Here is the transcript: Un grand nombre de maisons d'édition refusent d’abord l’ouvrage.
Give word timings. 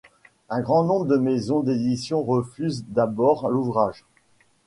Un 0.49 0.61
grand 0.61 0.83
nombre 0.83 1.05
de 1.05 1.15
maisons 1.17 1.59
d'édition 1.59 2.23
refusent 2.23 2.85
d’abord 2.87 3.49
l’ouvrage. 3.49 4.03